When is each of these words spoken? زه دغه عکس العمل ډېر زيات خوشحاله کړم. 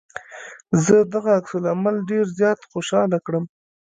زه 0.85 0.95
دغه 1.13 1.29
عکس 1.39 1.53
العمل 1.59 1.95
ډېر 2.09 2.25
زيات 2.37 2.59
خوشحاله 2.71 3.17
کړم. 3.25 3.43